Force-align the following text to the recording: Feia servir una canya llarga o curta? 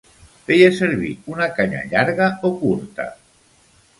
Feia 0.45 0.69
servir 0.77 1.09
una 1.33 1.49
canya 1.59 1.83
llarga 1.93 2.31
o 2.49 2.53
curta? 2.65 3.09